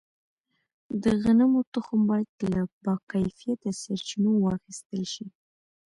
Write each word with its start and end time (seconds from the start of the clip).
د 1.03 1.05
غنمو 1.21 1.61
تخم 1.73 1.99
باید 2.09 2.31
له 2.51 2.61
باکیفیته 2.85 3.69
سرچینو 3.83 4.31
واخیستل 4.43 5.03
شي. 5.13 5.25